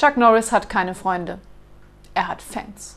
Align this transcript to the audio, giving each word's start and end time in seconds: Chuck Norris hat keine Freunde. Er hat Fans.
Chuck 0.00 0.16
Norris 0.16 0.50
hat 0.50 0.70
keine 0.70 0.94
Freunde. 0.94 1.38
Er 2.14 2.26
hat 2.28 2.40
Fans. 2.40 2.96